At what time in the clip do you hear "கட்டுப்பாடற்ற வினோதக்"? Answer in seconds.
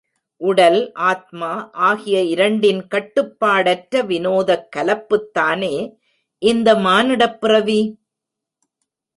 2.87-4.67